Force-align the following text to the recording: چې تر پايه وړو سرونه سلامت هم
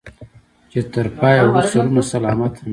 چې 0.71 0.79
تر 0.93 1.07
پايه 1.19 1.41
وړو 1.47 1.61
سرونه 1.71 2.01
سلامت 2.11 2.53
هم 2.57 2.69